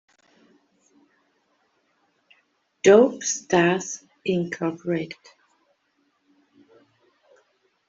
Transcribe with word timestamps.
Dope 2.81 3.21
Stars 3.21 4.03
Inc. 4.27 4.57